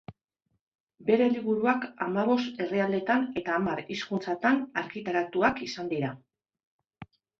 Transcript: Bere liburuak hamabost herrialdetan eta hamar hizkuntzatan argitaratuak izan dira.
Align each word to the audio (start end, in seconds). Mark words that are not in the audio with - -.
Bere 1.09 1.25
liburuak 1.33 1.83
hamabost 2.05 2.63
herrialdetan 2.65 3.27
eta 3.43 3.53
hamar 3.59 3.83
hizkuntzatan 3.97 4.59
argitaratuak 4.83 5.63
izan 5.69 5.93
dira. 5.93 6.11